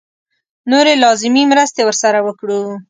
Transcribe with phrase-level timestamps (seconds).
[0.71, 2.61] نورې لازمې مرستې ورسره وکړو.